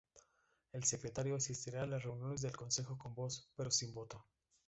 El 0.71 0.83
Secretario 0.83 1.35
asistirá 1.35 1.83
a 1.83 1.85
las 1.85 2.01
reuniones 2.01 2.41
del 2.41 2.55
Consejo 2.57 2.97
con 2.97 3.13
voz, 3.13 3.51
pero 3.55 3.69
sin 3.69 3.93
voto. 3.93 4.25